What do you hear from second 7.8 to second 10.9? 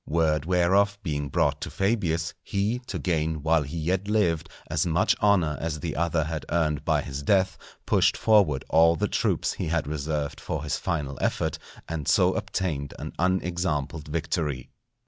pushed forward all the troops he had reserved for his